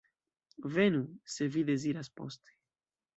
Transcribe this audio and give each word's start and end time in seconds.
Venu, 0.77 1.01
se 1.33 1.47
vi 1.57 1.63
deziras, 1.71 2.09
poste. 2.21 2.57